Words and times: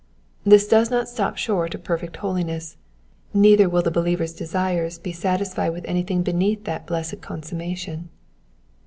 This 0.43 0.67
does 0.67 0.89
not 0.89 1.07
stop 1.07 1.37
short 1.37 1.75
of 1.75 1.83
perfect 1.83 2.15
holiness, 2.17 2.75
neither 3.35 3.69
will 3.69 3.83
the 3.83 3.91
believer's 3.91 4.33
desires 4.33 4.97
be 4.97 5.11
satisfied 5.11 5.69
with 5.73 5.85
anything 5.85 6.23
beneath 6.23 6.63
that 6.63 6.87
blessed 6.87 7.21
consummation. 7.21 8.09